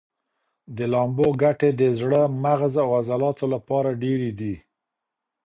د 0.75 0.79
لامبو 0.93 1.27
ګټې 1.41 1.69
د 1.79 1.81
زړه، 1.99 2.21
مغز 2.43 2.73
او 2.83 2.89
عضلاتو 2.99 3.45
لپاره 3.53 3.97
ډېرې 4.03 4.31
دي. 4.39 4.55